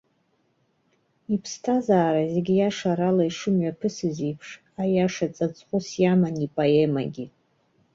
[1.33, 4.49] Иԥсҭазаара зегьы иашарала ишымҩаԥысыз еиԥш,
[4.81, 7.25] аиаша ҵаҵӷәыс иаман ипоемагьы.